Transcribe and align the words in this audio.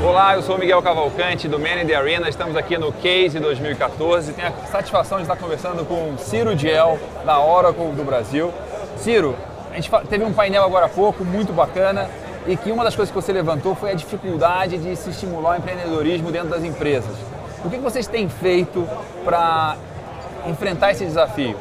Olá, 0.00 0.36
eu 0.36 0.42
sou 0.42 0.56
Miguel 0.56 0.80
Cavalcante 0.80 1.48
do 1.48 1.58
Man 1.58 1.82
in 1.82 1.86
the 1.86 1.94
Arena. 1.94 2.28
Estamos 2.28 2.56
aqui 2.56 2.78
no 2.78 2.92
Case 2.92 3.40
2014 3.40 4.32
tenho 4.32 4.46
a 4.46 4.52
satisfação 4.68 5.18
de 5.18 5.24
estar 5.24 5.34
conversando 5.34 5.84
com 5.84 6.16
Ciro 6.18 6.54
Diel, 6.54 7.00
da 7.26 7.40
Oracle 7.40 7.90
do 7.90 8.04
Brasil. 8.04 8.52
Ciro, 8.96 9.34
a 9.72 9.74
gente 9.74 9.90
teve 10.08 10.22
um 10.24 10.32
painel 10.32 10.62
agora 10.62 10.86
há 10.86 10.88
pouco 10.88 11.24
muito 11.24 11.52
bacana 11.52 12.08
e 12.46 12.56
que 12.56 12.70
uma 12.70 12.84
das 12.84 12.94
coisas 12.94 13.12
que 13.12 13.20
você 13.20 13.32
levantou 13.32 13.74
foi 13.74 13.90
a 13.90 13.94
dificuldade 13.94 14.78
de 14.78 14.94
se 14.94 15.10
estimular 15.10 15.54
o 15.54 15.56
empreendedorismo 15.56 16.30
dentro 16.30 16.48
das 16.48 16.62
empresas. 16.62 17.16
O 17.64 17.68
que 17.68 17.76
vocês 17.78 18.06
têm 18.06 18.28
feito 18.28 18.88
para 19.24 19.76
enfrentar 20.46 20.92
esse 20.92 21.04
desafio? 21.04 21.58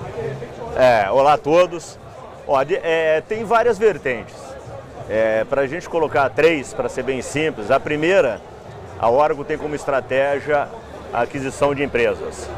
É, 0.76 1.10
olá 1.10 1.34
a 1.34 1.38
todos. 1.40 1.98
Ó, 2.48 2.62
é, 2.62 3.20
tem 3.22 3.44
várias 3.44 3.80
vertentes. 3.80 4.47
É, 5.10 5.46
para 5.46 5.62
a 5.62 5.68
gente 5.68 5.88
colocar 5.88 6.30
três, 6.30 6.74
para 6.74 6.90
ser 6.90 7.04
bem 7.04 7.22
simples, 7.22 7.72
a 7.72 7.80
primeira, 7.80 8.42
a 9.00 9.10
Oracle 9.10 9.46
tem 9.46 9.58
como 9.58 9.74
estratégia 9.74 10.68
a 11.14 11.22
aquisição 11.22 11.74
de 11.74 11.84
empresas. 11.84 12.50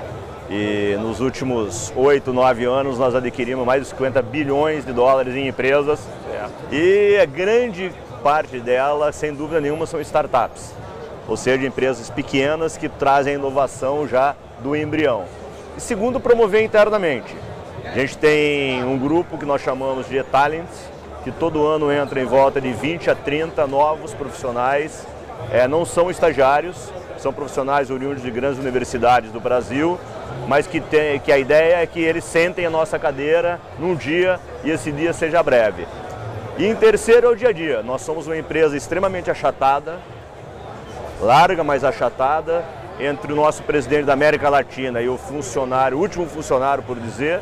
E 0.50 0.98
nos 1.00 1.20
últimos 1.20 1.94
oito, 1.96 2.34
nove 2.34 2.66
anos 2.66 2.98
nós 2.98 3.14
adquirimos 3.14 3.64
mais 3.66 3.84
de 3.84 3.90
50 3.90 4.22
bilhões 4.24 4.84
de 4.84 4.92
dólares 4.92 5.36
em 5.36 5.48
empresas. 5.48 6.00
E 6.72 7.20
a 7.22 7.26
grande 7.26 7.92
parte 8.24 8.60
delas, 8.60 9.16
sem 9.16 9.32
dúvida 9.32 9.62
nenhuma, 9.62 9.86
são 9.86 10.02
startups. 10.02 10.74
Ou 11.28 11.38
seja, 11.38 11.68
empresas 11.68 12.10
pequenas 12.10 12.78
que 12.78 12.90
trazem 12.90 13.34
a 13.34 13.38
inovação 13.38 14.08
já 14.08 14.36
do 14.64 14.76
embrião. 14.76 15.26
E 15.78 15.82
segundo, 15.82 16.20
promover 16.20 16.64
internamente. 16.64 17.36
A 17.86 17.92
gente 17.92 18.18
tem 18.18 18.84
um 18.84 18.98
grupo 18.98 19.38
que 19.38 19.46
nós 19.46 19.62
chamamos 19.62 20.08
de 20.10 20.18
E-Talents, 20.18 20.90
que 21.24 21.32
todo 21.32 21.66
ano 21.66 21.92
entra 21.92 22.22
em 22.22 22.26
volta 22.26 22.62
de 22.62 22.72
20 22.72 23.10
a 23.10 23.16
30 23.16 23.68
novos 23.68 24.14
profissionais. 24.14 25.06
É, 25.52 25.68
não 25.68 25.86
são 25.86 26.10
estagiários, 26.10 26.92
são 27.18 27.34
profissionais 27.34 27.90
oriundos 27.90 28.22
de 28.22 28.32
grandes 28.32 28.60
universidades 28.60 29.32
do 29.32 29.40
Brasil, 29.40 30.00
mas 30.48 30.68
que, 30.68 30.80
tem, 30.80 31.20
que 31.20 31.32
a 31.32 31.38
ideia 31.38 31.82
é 31.82 31.86
que 31.86 32.00
eles 32.00 32.24
sentem 32.24 32.66
a 32.66 32.70
nossa 32.70 32.98
cadeira 32.98 33.60
num 33.78 33.96
dia 33.96 34.40
e 34.64 34.72
esse 34.72 34.92
dia 34.92 35.14
seja 35.14 35.42
breve. 35.44 35.88
E 36.58 36.66
em 36.66 36.76
terceiro 36.76 37.28
é 37.28 37.30
o 37.30 37.36
dia 37.36 37.50
a 37.50 37.54
dia. 37.54 37.82
Nós 37.84 38.02
somos 38.02 38.28
uma 38.28 38.38
empresa 38.38 38.76
extremamente 38.76 39.32
achatada, 39.32 40.00
larga, 41.22 41.64
mas 41.64 41.84
achatada, 41.84 42.66
entre 43.00 43.32
o 43.32 43.36
nosso 43.36 43.64
presidente 43.64 44.04
da 44.06 44.14
América 44.14 44.50
Latina 44.50 45.02
e 45.02 45.08
o 45.08 45.18
funcionário, 45.18 45.98
o 45.98 46.02
último 46.02 46.26
funcionário 46.26 46.84
por 46.84 47.00
dizer, 47.00 47.40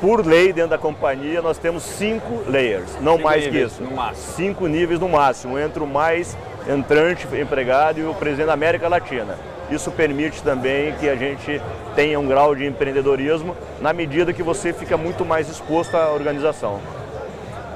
por 0.00 0.26
lei 0.26 0.52
dentro 0.52 0.70
da 0.70 0.78
companhia, 0.78 1.42
nós 1.42 1.58
temos 1.58 1.82
cinco 1.82 2.42
layers, 2.46 2.98
não 3.00 3.16
cinco 3.16 3.24
mais 3.24 3.46
que 3.46 3.58
isso. 3.58 3.82
No 3.82 3.90
máximo. 3.90 4.34
Cinco 4.34 4.66
níveis 4.66 4.98
no 4.98 5.08
máximo, 5.08 5.58
entre 5.58 5.82
o 5.82 5.86
mais 5.86 6.36
entrante 6.68 7.26
empregado 7.36 8.00
e 8.00 8.04
o 8.04 8.14
presidente 8.14 8.46
da 8.46 8.54
América 8.54 8.88
Latina. 8.88 9.36
Isso 9.70 9.90
permite 9.90 10.42
também 10.42 10.92
que 10.94 11.08
a 11.08 11.14
gente 11.14 11.60
tenha 11.94 12.18
um 12.18 12.26
grau 12.26 12.54
de 12.54 12.66
empreendedorismo 12.66 13.56
na 13.80 13.92
medida 13.92 14.32
que 14.32 14.42
você 14.42 14.72
fica 14.72 14.96
muito 14.96 15.24
mais 15.24 15.48
exposto 15.48 15.96
à 15.96 16.10
organização. 16.10 16.80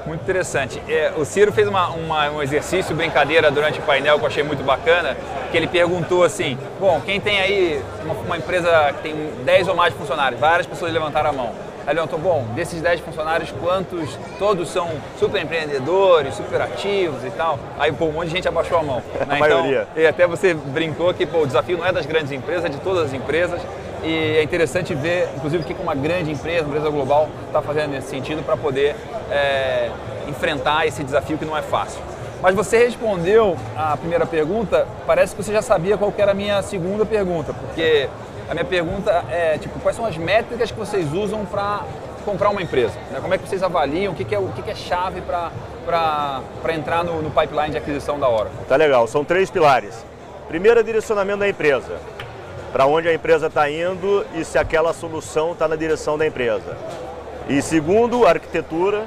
Muito 0.05 0.21
interessante. 0.21 0.81
É, 0.87 1.13
o 1.17 1.25
Ciro 1.25 1.51
fez 1.51 1.67
uma, 1.67 1.89
uma, 1.89 2.29
um 2.29 2.43
exercício, 2.43 2.95
brincadeira 2.95 3.49
durante 3.49 3.79
o 3.79 3.81
painel 3.83 4.19
que 4.19 4.23
eu 4.23 4.27
achei 4.27 4.43
muito 4.43 4.63
bacana, 4.63 5.17
que 5.51 5.57
ele 5.57 5.67
perguntou 5.67 6.23
assim, 6.23 6.57
bom, 6.79 7.01
quem 7.03 7.19
tem 7.19 7.39
aí 7.39 7.81
uma, 8.03 8.13
uma 8.13 8.37
empresa 8.37 8.93
que 8.97 9.01
tem 9.01 9.15
10 9.43 9.67
ou 9.69 9.75
mais 9.75 9.93
funcionários? 9.93 10.39
Várias 10.39 10.67
pessoas 10.67 10.91
levantaram 10.91 11.29
a 11.29 11.33
mão. 11.33 11.74
Aí 11.87 11.93
levantou, 11.93 12.17
bom, 12.17 12.45
desses 12.55 12.81
10 12.81 13.01
funcionários, 13.01 13.53
quantos 13.61 14.17
todos 14.39 14.69
são 14.69 14.89
super 15.19 15.41
empreendedores, 15.41 16.33
super 16.33 16.59
ativos 16.61 17.23
e 17.23 17.29
tal? 17.31 17.59
Aí 17.77 17.91
pô, 17.91 18.05
um 18.05 18.11
monte 18.11 18.27
de 18.27 18.31
gente 18.31 18.47
abaixou 18.47 18.79
a 18.79 18.83
mão. 18.83 19.01
Né? 19.25 19.35
A 19.35 19.39
maioria. 19.39 19.87
Então, 19.91 20.03
e 20.03 20.07
até 20.07 20.27
você 20.27 20.53
brincou 20.53 21.13
que 21.13 21.25
pô, 21.25 21.39
o 21.39 21.47
desafio 21.47 21.77
não 21.77 21.85
é 21.85 21.91
das 21.91 22.05
grandes 22.05 22.31
empresas, 22.31 22.65
é 22.65 22.69
de 22.69 22.77
todas 22.77 23.05
as 23.05 23.13
empresas. 23.13 23.61
E 24.03 24.37
é 24.37 24.43
interessante 24.43 24.93
ver, 24.93 25.29
inclusive, 25.35 25.63
o 25.63 25.65
que 25.65 25.73
uma 25.81 25.95
grande 25.95 26.31
empresa, 26.31 26.61
uma 26.61 26.69
empresa 26.69 26.89
global, 26.91 27.27
está 27.47 27.59
fazendo 27.59 27.91
nesse 27.91 28.09
sentido 28.09 28.43
para 28.43 28.55
poder 28.55 28.95
é, 29.31 29.89
enfrentar 30.27 30.85
esse 30.85 31.03
desafio 31.03 31.37
que 31.39 31.45
não 31.45 31.57
é 31.57 31.63
fácil. 31.63 31.99
Mas 32.41 32.53
você 32.53 32.77
respondeu 32.77 33.57
a 33.75 33.97
primeira 33.97 34.25
pergunta, 34.25 34.87
parece 35.07 35.35
que 35.35 35.41
você 35.41 35.51
já 35.51 35.61
sabia 35.61 35.97
qual 35.97 36.13
era 36.17 36.31
a 36.31 36.35
minha 36.35 36.61
segunda 36.61 37.03
pergunta, 37.03 37.53
porque 37.53 38.07
a 38.49 38.53
minha 38.53 38.65
pergunta 38.65 39.25
é, 39.29 39.57
tipo, 39.57 39.79
quais 39.79 39.95
são 39.95 40.05
as 40.05 40.17
métricas 40.17 40.71
que 40.71 40.77
vocês 40.77 41.11
usam 41.13 41.45
para 41.45 41.83
comprar 42.23 42.49
uma 42.49 42.61
empresa? 42.61 42.93
Né? 43.11 43.19
Como 43.19 43.33
é 43.33 43.37
que 43.37 43.47
vocês 43.47 43.63
avaliam? 43.63 44.13
O 44.13 44.15
que, 44.15 44.23
que 44.23 44.35
é, 44.35 44.39
o 44.39 44.47
que, 44.49 44.61
que 44.61 44.71
é 44.71 44.75
chave 44.75 45.21
para 45.21 46.41
entrar 46.73 47.03
no, 47.03 47.21
no, 47.21 47.31
pipeline 47.31 47.71
de 47.71 47.77
aquisição 47.77 48.19
da 48.19 48.27
hora? 48.27 48.51
Tá 48.67 48.75
legal, 48.75 49.07
são 49.07 49.25
três 49.25 49.49
pilares. 49.49 50.05
Primeiro, 50.47 50.83
direcionamento 50.83 51.39
da 51.39 51.49
empresa. 51.49 51.97
Para 52.71 52.85
onde 52.85 53.07
a 53.07 53.13
empresa 53.13 53.47
está 53.47 53.69
indo 53.69 54.25
e 54.35 54.43
se 54.43 54.57
aquela 54.57 54.93
solução 54.93 55.53
está 55.53 55.67
na 55.67 55.75
direção 55.75 56.17
da 56.17 56.27
empresa. 56.27 56.77
E 57.49 57.61
segundo, 57.61 58.27
arquitetura. 58.27 59.05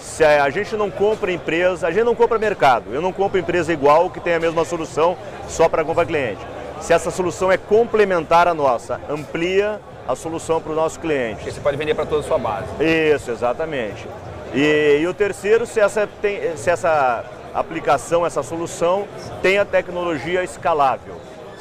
Se 0.00 0.24
a 0.24 0.50
gente 0.50 0.76
não 0.76 0.90
compra 0.90 1.30
empresa, 1.30 1.86
a 1.86 1.90
gente 1.90 2.04
não 2.04 2.14
compra 2.14 2.38
mercado. 2.38 2.92
Eu 2.92 3.00
não 3.00 3.12
compro 3.12 3.38
empresa 3.38 3.72
igual 3.72 4.10
que 4.10 4.18
tem 4.18 4.34
a 4.34 4.40
mesma 4.40 4.64
solução 4.64 5.16
só 5.48 5.68
para 5.68 5.84
comprar 5.84 6.06
cliente 6.06 6.44
se 6.82 6.92
essa 6.92 7.10
solução 7.10 7.50
é 7.50 7.56
complementar 7.56 8.48
à 8.48 8.52
nossa, 8.52 9.00
amplia 9.08 9.80
a 10.06 10.16
solução 10.16 10.60
para 10.60 10.72
o 10.72 10.74
nosso 10.74 10.98
cliente. 10.98 11.36
Porque 11.36 11.52
você 11.52 11.60
pode 11.60 11.76
vender 11.76 11.94
para 11.94 12.04
toda 12.04 12.20
a 12.20 12.24
sua 12.24 12.38
base. 12.38 12.66
Isso, 12.80 13.30
exatamente. 13.30 14.06
E, 14.52 14.98
e 15.00 15.06
o 15.06 15.14
terceiro, 15.14 15.64
se 15.64 15.78
essa, 15.78 16.08
tem, 16.20 16.56
se 16.56 16.68
essa 16.68 17.24
aplicação, 17.54 18.26
essa 18.26 18.42
solução 18.42 19.06
tem 19.40 19.58
a 19.58 19.64
tecnologia 19.64 20.42
escalável. 20.42 21.14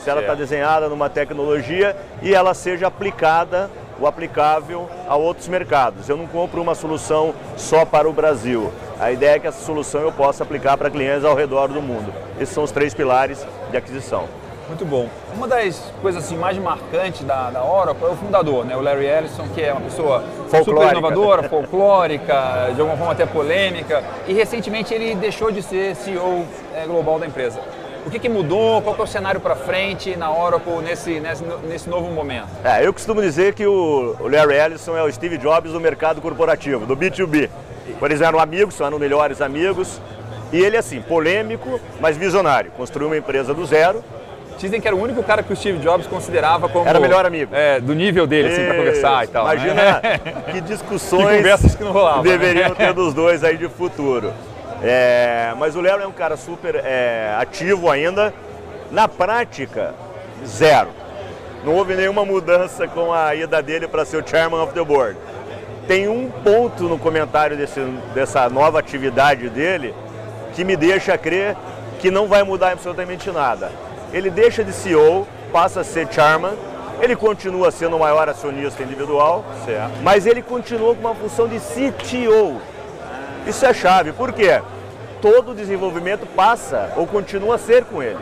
Se 0.03 0.09
ela 0.09 0.21
está 0.21 0.33
desenhada 0.33 0.89
numa 0.89 1.07
tecnologia 1.07 1.95
e 2.23 2.33
ela 2.33 2.55
seja 2.55 2.87
aplicada 2.87 3.69
o 3.99 4.07
aplicável 4.07 4.89
a 5.07 5.15
outros 5.15 5.47
mercados. 5.47 6.09
Eu 6.09 6.17
não 6.17 6.25
compro 6.25 6.59
uma 6.59 6.73
solução 6.73 7.35
só 7.55 7.85
para 7.85 8.09
o 8.09 8.13
Brasil. 8.13 8.73
A 8.99 9.11
ideia 9.11 9.35
é 9.35 9.39
que 9.39 9.45
essa 9.45 9.63
solução 9.63 10.01
eu 10.01 10.11
possa 10.11 10.43
aplicar 10.43 10.75
para 10.75 10.89
clientes 10.89 11.23
ao 11.23 11.35
redor 11.35 11.67
do 11.67 11.83
mundo. 11.83 12.11
Esses 12.39 12.55
são 12.55 12.63
os 12.63 12.71
três 12.71 12.95
pilares 12.95 13.45
de 13.69 13.77
aquisição. 13.77 14.40
Muito 14.71 14.85
bom. 14.85 15.09
Uma 15.35 15.49
das 15.49 15.83
coisas 16.01 16.23
assim, 16.23 16.37
mais 16.37 16.57
marcantes 16.57 17.25
da, 17.25 17.51
da 17.51 17.61
Oracle 17.61 18.05
é 18.05 18.07
o 18.07 18.15
fundador, 18.15 18.63
né? 18.63 18.73
o 18.73 18.79
Larry 18.79 19.05
Ellison, 19.05 19.45
que 19.53 19.61
é 19.61 19.73
uma 19.73 19.81
pessoa 19.81 20.23
super 20.47 20.91
inovadora, 20.91 21.49
folclórica, 21.49 22.71
de 22.73 22.79
alguma 22.79 22.95
forma 22.95 23.11
até 23.11 23.25
polêmica. 23.25 24.01
E 24.25 24.31
recentemente 24.31 24.93
ele 24.93 25.13
deixou 25.15 25.51
de 25.51 25.61
ser 25.61 25.93
CEO 25.97 26.45
é, 26.73 26.85
global 26.85 27.19
da 27.19 27.27
empresa. 27.27 27.59
O 28.05 28.09
que, 28.09 28.17
que 28.17 28.29
mudou? 28.29 28.81
Qual 28.81 28.95
que 28.95 29.01
é 29.01 29.03
o 29.03 29.07
cenário 29.07 29.41
para 29.41 29.57
frente 29.57 30.15
na 30.15 30.31
Oracle 30.31 30.77
nesse, 30.81 31.19
nesse, 31.19 31.43
nesse 31.67 31.89
novo 31.89 32.09
momento? 32.09 32.47
É, 32.63 32.87
eu 32.87 32.93
costumo 32.93 33.21
dizer 33.21 33.53
que 33.53 33.67
o 33.67 34.15
Larry 34.21 34.55
Ellison 34.55 34.95
é 34.95 35.03
o 35.03 35.11
Steve 35.11 35.37
Jobs 35.37 35.73
do 35.73 35.81
mercado 35.81 36.21
corporativo, 36.21 36.85
do 36.85 36.95
B2B. 36.95 37.49
Eles 38.01 38.21
eram 38.21 38.39
amigos, 38.39 38.79
eram 38.79 38.97
melhores 38.97 39.41
amigos. 39.41 39.99
E 40.53 40.59
ele, 40.59 40.77
assim, 40.77 41.01
polêmico, 41.01 41.77
mas 41.99 42.15
visionário. 42.15 42.71
Construiu 42.71 43.07
uma 43.07 43.17
empresa 43.17 43.53
do 43.53 43.65
zero, 43.65 44.03
Dizem 44.61 44.79
que 44.79 44.87
era 44.87 44.95
o 44.95 45.01
único 45.01 45.23
cara 45.23 45.41
que 45.41 45.51
o 45.51 45.55
Steve 45.55 45.79
Jobs 45.79 46.05
considerava 46.05 46.69
como. 46.69 46.87
Era 46.87 46.99
melhor 46.99 47.25
amigo. 47.25 47.55
É, 47.55 47.79
do 47.79 47.95
nível 47.95 48.27
dele, 48.27 48.49
assim, 48.49 48.63
para 48.63 48.75
conversar 48.75 49.23
e 49.23 49.27
tal. 49.27 49.43
Imagina 49.43 49.73
né? 49.73 50.01
que 50.53 50.61
discussões 50.61 51.27
que 51.27 51.37
conversas 51.37 51.75
que 51.75 51.83
não 51.83 51.91
rolavam, 51.91 52.23
né? 52.23 52.29
deveriam 52.29 52.69
né? 52.69 52.75
ter 52.75 52.93
dos 52.93 53.11
dois 53.15 53.43
aí 53.43 53.57
de 53.57 53.67
futuro. 53.67 54.31
É, 54.83 55.51
mas 55.57 55.75
o 55.75 55.81
Léo 55.81 55.99
é 55.99 56.07
um 56.07 56.11
cara 56.11 56.37
super 56.37 56.75
é, 56.75 57.35
ativo 57.39 57.89
ainda. 57.89 58.31
Na 58.91 59.07
prática, 59.07 59.95
zero. 60.45 60.89
Não 61.63 61.73
houve 61.73 61.95
nenhuma 61.95 62.23
mudança 62.23 62.87
com 62.87 63.11
a 63.11 63.33
ida 63.33 63.63
dele 63.63 63.87
para 63.87 64.05
ser 64.05 64.17
o 64.17 64.27
Chairman 64.27 64.61
of 64.61 64.73
the 64.73 64.83
Board. 64.83 65.17
Tem 65.87 66.07
um 66.07 66.29
ponto 66.29 66.83
no 66.83 66.99
comentário 66.99 67.57
desse, 67.57 67.79
dessa 68.13 68.47
nova 68.49 68.77
atividade 68.77 69.49
dele 69.49 69.93
que 70.53 70.63
me 70.63 70.75
deixa 70.75 71.17
crer 71.17 71.55
que 71.99 72.11
não 72.11 72.27
vai 72.27 72.43
mudar 72.43 72.73
absolutamente 72.73 73.31
nada 73.31 73.71
ele 74.13 74.29
deixa 74.29 74.63
de 74.63 74.73
CEO, 74.73 75.27
passa 75.51 75.81
a 75.81 75.83
ser 75.83 76.07
chairman, 76.11 76.53
ele 77.01 77.15
continua 77.15 77.71
sendo 77.71 77.95
o 77.95 77.99
maior 77.99 78.29
acionista 78.29 78.83
individual, 78.83 79.43
certo. 79.65 79.91
mas 80.03 80.25
ele 80.25 80.41
continua 80.41 80.93
com 80.93 81.01
uma 81.01 81.15
função 81.15 81.47
de 81.47 81.59
CTO. 81.59 82.61
Isso 83.47 83.65
é 83.65 83.73
chave, 83.73 84.11
por 84.11 84.31
quê? 84.31 84.61
Todo 85.21 85.55
desenvolvimento 85.55 86.27
passa 86.27 86.93
ou 86.95 87.07
continua 87.07 87.55
a 87.55 87.57
ser 87.57 87.85
com 87.85 88.03
ele. 88.03 88.19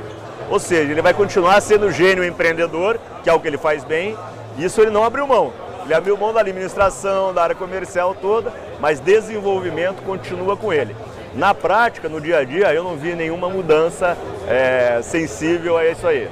Ou 0.50 0.59
seja, 0.59 0.91
ele 0.91 1.01
vai 1.01 1.13
continuar 1.13 1.62
sendo 1.62 1.91
gênio 1.91 2.24
empreendedor, 2.24 3.00
que 3.24 3.30
é 3.30 3.33
o 3.33 3.39
que 3.39 3.47
ele 3.47 3.57
faz 3.57 3.83
bem, 3.83 4.18
isso 4.57 4.81
ele 4.81 4.91
não 4.91 5.03
abriu 5.03 5.27
mão. 5.27 5.53
Ele 5.86 5.94
abriu 5.94 6.18
mão 6.18 6.33
da 6.33 6.41
administração, 6.41 7.33
da 7.33 7.44
área 7.44 7.56
comercial 7.56 8.15
toda, 8.15 8.53
mas 8.80 9.00
desenvolvimento 9.00 10.01
continua 10.03 10.56
com 10.56 10.71
ele. 10.71 10.95
Na 11.34 11.54
prática, 11.54 12.10
no 12.10 12.20
dia 12.20 12.40
a 12.40 12.44
dia, 12.44 12.74
eu 12.74 12.84
não 12.84 12.98
vi 12.98 13.14
nenhuma 13.14 13.50
mudança 13.50 14.18
é, 14.48 15.00
sensível 15.04 15.78
a 15.78 15.88
isso 15.88 16.08
aí. 16.08 16.28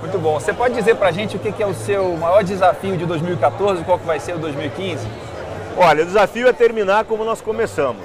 Muito 0.00 0.18
bom. 0.18 0.38
Você 0.38 0.52
pode 0.52 0.74
dizer 0.74 0.96
para 0.96 1.08
a 1.08 1.12
gente 1.12 1.36
o 1.36 1.38
que 1.38 1.62
é 1.62 1.66
o 1.66 1.74
seu 1.74 2.16
maior 2.16 2.42
desafio 2.42 2.96
de 2.96 3.06
2014 3.06 3.82
e 3.82 3.84
qual 3.84 3.98
que 3.98 4.06
vai 4.06 4.18
ser 4.18 4.34
o 4.34 4.38
2015? 4.38 5.06
Olha, 5.76 6.02
o 6.02 6.06
desafio 6.06 6.48
é 6.48 6.52
terminar 6.52 7.04
como 7.04 7.24
nós 7.24 7.40
começamos. 7.40 8.04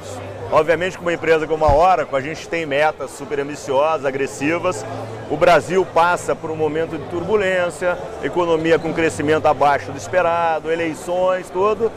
Obviamente, 0.52 0.98
com 0.98 1.06
uma 1.06 1.14
empresa 1.14 1.48
como 1.48 1.64
a 1.66 1.74
Oracle, 1.74 2.16
a 2.16 2.22
gente 2.22 2.48
tem 2.48 2.66
metas 2.66 3.12
super 3.12 3.40
ambiciosas, 3.40 4.06
agressivas. 4.06 4.86
O 5.30 5.38
Brasil 5.38 5.86
passa 5.94 6.36
por 6.36 6.52
um 6.52 6.56
momento 6.56 6.98
de 6.98 7.06
turbulência, 7.06 7.98
economia 8.22 8.78
com 8.78 8.94
crescimento 8.94 9.46
abaixo 9.46 9.92
do 9.92 9.98
esperado, 9.98 10.70
eleições, 10.70 11.50
tudo. 11.50 11.92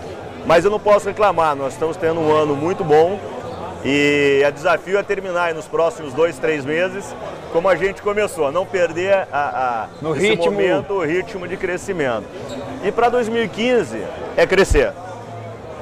Mas 0.47 0.65
eu 0.65 0.70
não 0.70 0.79
posso 0.79 1.09
reclamar, 1.09 1.56
nós 1.56 1.73
estamos 1.73 1.97
tendo 1.97 2.20
um 2.20 2.32
ano 2.32 2.55
muito 2.55 2.85
bom 2.85 3.19
e 3.84 4.42
o 4.46 4.52
desafio 4.52 4.98
é 4.98 5.02
terminar 5.02 5.52
nos 5.52 5.66
próximos 5.66 6.14
dois, 6.14 6.38
três 6.38 6.64
meses 6.64 7.04
como 7.52 7.69
a 7.69 7.76
gente 7.76 8.02
começou, 8.02 8.50
não 8.50 8.66
perder 8.66 9.28
a, 9.31 9.84
a 9.84 9.88
no 10.02 10.10
ritmo. 10.10 10.46
momento 10.46 10.94
o 10.94 11.04
ritmo 11.04 11.46
de 11.46 11.56
crescimento. 11.56 12.25
E 12.82 12.90
para 12.90 13.08
2015 13.08 14.02
é 14.36 14.44
crescer. 14.44 14.92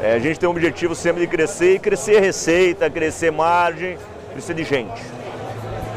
É, 0.02 0.12
a 0.12 0.18
gente 0.18 0.38
tem 0.38 0.46
o 0.46 0.52
objetivo 0.52 0.94
sempre 0.94 1.22
de 1.22 1.28
crescer 1.28 1.76
e 1.76 1.78
crescer 1.78 2.20
receita, 2.20 2.90
crescer 2.90 3.30
margem, 3.30 3.96
precisa 4.32 4.52
de 4.52 4.64
gente. 4.64 5.00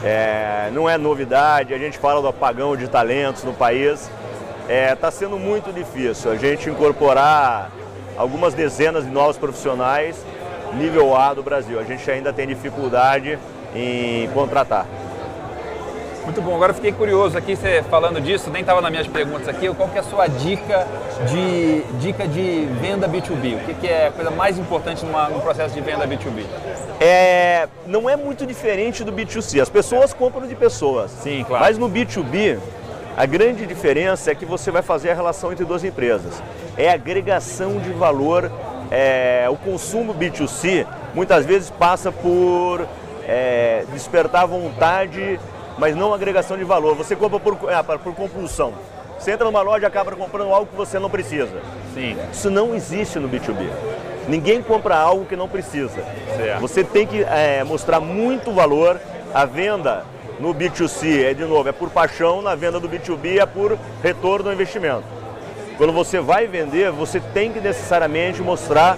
É, 0.01 0.69
não 0.71 0.89
é 0.89 0.97
novidade, 0.97 1.73
a 1.73 1.77
gente 1.77 1.97
fala 1.97 2.21
do 2.21 2.27
apagão 2.29 2.77
de 2.77 2.87
talentos 2.87 3.43
no 3.43 3.53
país. 3.53 4.09
Está 4.61 4.73
é, 4.73 4.95
tá 4.95 5.11
sendo 5.11 5.37
muito 5.37 5.73
difícil 5.73 6.31
a 6.31 6.35
gente 6.35 6.69
incorporar 6.69 7.69
algumas 8.15 8.53
dezenas 8.53 9.03
de 9.03 9.11
novos 9.11 9.37
profissionais 9.37 10.15
nível 10.73 11.15
A 11.15 11.33
do 11.33 11.43
Brasil. 11.43 11.79
A 11.79 11.83
gente 11.83 12.09
ainda 12.09 12.33
tem 12.33 12.47
dificuldade 12.47 13.37
em 13.75 14.27
contratar. 14.29 14.85
Muito 16.25 16.41
bom, 16.41 16.55
agora 16.55 16.73
fiquei 16.73 16.91
curioso 16.91 17.37
aqui, 17.37 17.55
você 17.55 17.83
falando 17.83 18.19
disso, 18.19 18.49
nem 18.49 18.61
estava 18.61 18.81
nas 18.81 18.89
minhas 18.89 19.05
perguntas 19.05 19.47
aqui, 19.47 19.71
qual 19.75 19.87
que 19.87 19.95
é 19.95 20.01
a 20.01 20.03
sua 20.03 20.25
dica 20.25 20.87
de, 21.29 21.83
dica 21.99 22.27
de 22.27 22.67
venda 22.81 23.07
B2B? 23.07 23.57
O 23.57 23.59
que, 23.59 23.73
que 23.75 23.87
é 23.87 24.07
a 24.07 24.11
coisa 24.11 24.31
mais 24.31 24.57
importante 24.57 25.05
numa, 25.05 25.29
num 25.29 25.39
processo 25.39 25.75
de 25.75 25.81
venda 25.81 26.07
B2B? 26.07 26.43
É, 26.99 27.67
não 27.85 28.09
é 28.09 28.15
muito 28.15 28.43
diferente 28.43 29.03
do 29.03 29.13
B2C, 29.13 29.61
as 29.61 29.69
pessoas 29.69 30.15
compram 30.15 30.47
de 30.47 30.55
pessoas. 30.55 31.11
Sim, 31.11 31.45
claro. 31.47 31.63
Mas 31.63 31.77
no 31.77 31.87
B2B, 31.87 32.57
a 33.15 33.25
grande 33.27 33.67
diferença 33.67 34.31
é 34.31 34.35
que 34.35 34.45
você 34.45 34.71
vai 34.71 34.81
fazer 34.81 35.11
a 35.11 35.13
relação 35.13 35.51
entre 35.51 35.63
duas 35.63 35.83
empresas. 35.83 36.41
É 36.75 36.89
agregação 36.89 37.77
de 37.77 37.91
valor, 37.91 38.51
é, 38.91 39.47
o 39.49 39.55
consumo 39.55 40.13
B2C 40.13 40.85
muitas 41.13 41.45
vezes 41.45 41.69
passa 41.69 42.11
por 42.11 42.87
é, 43.27 43.85
despertar 43.91 44.45
vontade 44.45 45.39
mas 45.77 45.95
não 45.95 46.13
agregação 46.13 46.57
de 46.57 46.63
valor. 46.63 46.95
Você 46.95 47.15
compra 47.15 47.39
por, 47.39 47.57
é, 47.69 47.81
por 47.97 48.13
compulsão. 48.13 48.73
Você 49.19 49.31
entra 49.31 49.45
numa 49.45 49.61
loja 49.61 49.85
e 49.85 49.87
acaba 49.87 50.11
comprando 50.15 50.53
algo 50.53 50.67
que 50.67 50.75
você 50.75 50.99
não 50.99 51.09
precisa. 51.09 51.61
Sim. 51.93 52.17
Isso 52.31 52.49
não 52.49 52.75
existe 52.75 53.17
no 53.19 53.29
B2B. 53.29 53.69
Ninguém 54.27 54.61
compra 54.61 54.97
algo 54.97 55.25
que 55.25 55.35
não 55.35 55.47
precisa. 55.47 56.03
Certo. 56.35 56.59
Você 56.59 56.83
tem 56.83 57.07
que 57.07 57.23
é, 57.23 57.63
mostrar 57.63 57.99
muito 57.99 58.51
valor. 58.51 58.99
A 59.33 59.45
venda 59.45 60.05
no 60.39 60.53
B2C 60.53 61.25
é, 61.25 61.33
de 61.33 61.43
novo, 61.43 61.67
é 61.67 61.71
por 61.71 61.89
paixão, 61.89 62.41
na 62.41 62.55
venda 62.55 62.79
do 62.79 62.89
B2B 62.89 63.37
é 63.39 63.45
por 63.45 63.77
retorno 64.01 64.47
ao 64.47 64.53
investimento. 64.53 65.03
Quando 65.77 65.91
você 65.91 66.19
vai 66.19 66.47
vender, 66.47 66.89
você 66.91 67.19
tem 67.19 67.51
que 67.51 67.59
necessariamente 67.59 68.41
mostrar 68.41 68.97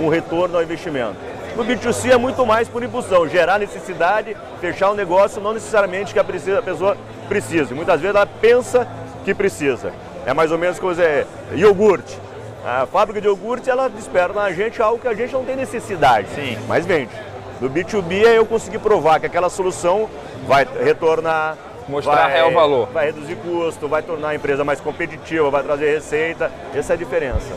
um 0.00 0.08
retorno 0.08 0.56
ao 0.56 0.62
investimento. 0.62 1.16
No 1.56 1.64
B2C 1.64 2.10
é 2.10 2.16
muito 2.16 2.44
mais 2.44 2.68
por 2.68 2.82
impulsão, 2.82 3.28
gerar 3.28 3.58
necessidade, 3.58 4.36
fechar 4.60 4.90
um 4.90 4.94
negócio, 4.94 5.40
não 5.40 5.54
necessariamente 5.54 6.12
que 6.12 6.18
a, 6.18 6.24
precisa, 6.24 6.58
a 6.58 6.62
pessoa 6.62 6.96
precise. 7.28 7.72
Muitas 7.72 8.00
vezes 8.00 8.14
ela 8.14 8.26
pensa 8.26 8.86
que 9.24 9.32
precisa. 9.32 9.92
É 10.26 10.34
mais 10.34 10.50
ou 10.50 10.58
menos 10.58 10.78
como 10.78 10.92
dizer, 10.92 11.26
iogurte. 11.54 12.18
A 12.64 12.84
fábrica 12.84 13.20
de 13.20 13.28
iogurte, 13.28 13.70
ela 13.70 13.88
desperta 13.88 14.34
na 14.34 14.50
gente 14.50 14.82
algo 14.82 14.98
que 14.98 15.06
a 15.06 15.14
gente 15.14 15.32
não 15.32 15.44
tem 15.44 15.54
necessidade, 15.54 16.28
Sim. 16.34 16.58
mas 16.66 16.84
vende. 16.84 17.12
No 17.60 17.70
B2B 17.70 18.24
é 18.26 18.36
eu 18.36 18.44
conseguir 18.44 18.80
provar 18.80 19.20
que 19.20 19.26
aquela 19.26 19.48
solução 19.48 20.10
vai 20.46 20.66
retornar, 20.82 21.56
mostrar 21.88 22.14
vai, 22.14 22.32
real 22.32 22.52
valor. 22.52 22.88
Vai 22.92 23.06
reduzir 23.06 23.36
custo, 23.36 23.88
vai 23.88 24.02
tornar 24.02 24.28
a 24.28 24.34
empresa 24.34 24.64
mais 24.64 24.80
competitiva, 24.80 25.50
vai 25.50 25.62
trazer 25.62 25.92
receita. 25.94 26.50
Essa 26.74 26.92
é 26.92 26.94
a 26.94 26.96
diferença. 26.96 27.54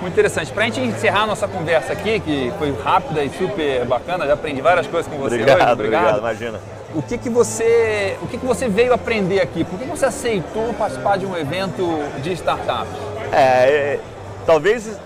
Muito 0.00 0.14
interessante. 0.14 0.50
Para 0.52 0.64
a 0.64 0.66
gente 0.66 0.80
encerrar 0.80 1.24
a 1.24 1.26
nossa 1.26 1.46
conversa 1.46 1.92
aqui, 1.92 2.20
que 2.20 2.52
foi 2.58 2.74
rápida 2.82 3.22
e 3.22 3.28
super 3.30 3.84
bacana, 3.84 4.26
já 4.26 4.32
aprendi 4.32 4.60
várias 4.62 4.86
coisas 4.86 5.12
com 5.12 5.18
você 5.18 5.34
obrigado, 5.34 5.56
hoje. 5.56 5.72
Obrigado, 5.72 5.80
obrigado, 5.80 6.18
imagina. 6.18 6.60
O 6.94 7.02
que, 7.02 7.18
que, 7.18 7.28
você, 7.28 8.16
o 8.22 8.26
que, 8.26 8.38
que 8.38 8.46
você 8.46 8.66
veio 8.66 8.92
aprender 8.92 9.40
aqui? 9.40 9.62
Por 9.62 9.78
que 9.78 9.84
você 9.84 10.06
aceitou 10.06 10.72
participar 10.74 11.18
de 11.18 11.26
um 11.26 11.36
evento 11.36 11.86
de 12.20 12.32
startups? 12.32 12.92
É, 13.32 13.36
é, 13.36 14.00
talvez 14.44 14.98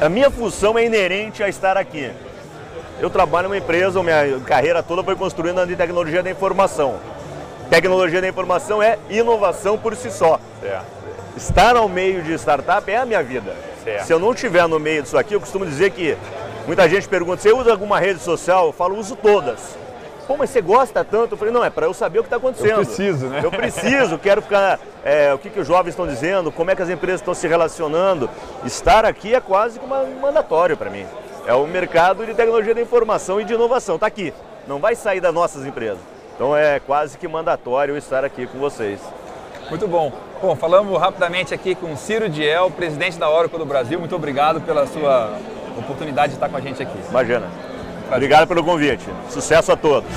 a 0.00 0.08
minha 0.08 0.30
função 0.30 0.76
é 0.76 0.84
inerente 0.84 1.42
a 1.42 1.48
estar 1.48 1.76
aqui. 1.76 2.10
Eu 3.00 3.10
trabalho 3.10 3.48
numa 3.48 3.58
empresa, 3.58 4.02
minha 4.02 4.40
carreira 4.46 4.82
toda 4.82 5.02
foi 5.02 5.16
construída 5.16 5.66
de 5.66 5.76
tecnologia 5.76 6.22
da 6.22 6.30
informação. 6.30 6.96
Tecnologia 7.68 8.20
da 8.20 8.28
informação 8.28 8.82
é 8.82 8.98
inovação 9.10 9.76
por 9.76 9.96
si 9.96 10.10
só. 10.10 10.38
Estar 11.36 11.76
ao 11.76 11.88
meio 11.88 12.22
de 12.22 12.32
startup 12.34 12.88
é 12.90 12.96
a 12.96 13.04
minha 13.04 13.22
vida. 13.22 13.54
Certo. 13.82 14.06
Se 14.06 14.12
eu 14.12 14.18
não 14.18 14.32
estiver 14.32 14.66
no 14.68 14.78
meio 14.78 15.02
disso 15.02 15.18
aqui, 15.18 15.34
eu 15.34 15.40
costumo 15.40 15.66
dizer 15.66 15.90
que 15.90 16.16
muita 16.66 16.88
gente 16.88 17.08
pergunta, 17.08 17.42
você 17.42 17.52
usa 17.52 17.72
alguma 17.72 17.98
rede 17.98 18.20
social? 18.20 18.66
Eu 18.66 18.72
falo, 18.72 18.96
uso 18.96 19.16
todas. 19.16 19.76
Pô, 20.26 20.36
mas 20.38 20.50
você 20.50 20.62
gosta 20.62 21.04
tanto? 21.04 21.32
Eu 21.32 21.36
falei, 21.36 21.52
não, 21.52 21.62
é 21.62 21.68
para 21.68 21.86
eu 21.86 21.92
saber 21.92 22.20
o 22.20 22.22
que 22.22 22.28
está 22.28 22.36
acontecendo. 22.36 22.80
Eu 22.80 22.86
preciso, 22.86 23.26
né? 23.26 23.40
Eu 23.42 23.50
preciso, 23.50 24.18
quero 24.18 24.40
ficar. 24.40 24.78
É, 25.04 25.34
o 25.34 25.38
que, 25.38 25.50
que 25.50 25.60
os 25.60 25.66
jovens 25.66 25.90
estão 25.90 26.06
dizendo, 26.06 26.50
como 26.50 26.70
é 26.70 26.76
que 26.76 26.80
as 26.80 26.88
empresas 26.88 27.20
estão 27.20 27.34
se 27.34 27.46
relacionando. 27.46 28.30
Estar 28.64 29.04
aqui 29.04 29.34
é 29.34 29.40
quase 29.40 29.78
que 29.78 29.84
um 29.84 30.20
mandatório 30.20 30.76
para 30.76 30.88
mim. 30.88 31.06
É 31.46 31.54
o 31.54 31.66
mercado 31.66 32.24
de 32.24 32.32
tecnologia 32.34 32.74
da 32.74 32.80
informação 32.80 33.40
e 33.40 33.44
de 33.44 33.52
inovação. 33.52 33.96
Está 33.96 34.06
aqui. 34.06 34.32
Não 34.66 34.78
vai 34.78 34.94
sair 34.94 35.20
das 35.20 35.34
nossas 35.34 35.66
empresas. 35.66 35.98
Então 36.34 36.56
é 36.56 36.80
quase 36.80 37.18
que 37.18 37.28
mandatório 37.28 37.96
estar 37.96 38.24
aqui 38.24 38.46
com 38.46 38.58
vocês. 38.58 38.98
Muito 39.68 39.86
bom. 39.86 40.12
Bom, 40.40 40.56
falamos 40.56 40.98
rapidamente 40.98 41.54
aqui 41.54 41.74
com 41.74 41.96
Ciro 41.96 42.28
Diel, 42.28 42.70
presidente 42.70 43.18
da 43.18 43.30
Oracle 43.30 43.58
do 43.58 43.66
Brasil. 43.66 43.98
Muito 43.98 44.16
obrigado 44.16 44.60
pela 44.60 44.86
sua 44.86 45.38
oportunidade 45.78 46.30
de 46.30 46.36
estar 46.36 46.48
com 46.48 46.56
a 46.56 46.60
gente 46.60 46.82
aqui. 46.82 46.98
Imagina. 47.08 47.40
Prazer. 47.40 48.16
Obrigado 48.16 48.48
pelo 48.48 48.64
convite. 48.64 49.04
Sucesso 49.28 49.72
a 49.72 49.76
todos. 49.76 50.10